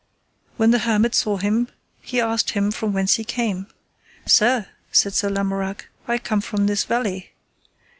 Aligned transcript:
When 0.57 0.71
the 0.71 0.79
hermit 0.79 1.13
saw 1.13 1.37
him, 1.37 1.67
he 2.01 2.19
asked 2.19 2.49
him 2.53 2.71
from 2.71 2.91
whence 2.91 3.17
he 3.17 3.23
came. 3.23 3.67
Sir, 4.25 4.65
said 4.91 5.13
Sir 5.13 5.29
Lamorak, 5.29 5.89
I 6.07 6.17
come 6.17 6.41
from 6.41 6.65
this 6.65 6.85
valley. 6.85 7.33